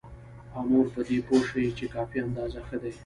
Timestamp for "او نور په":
0.55-1.01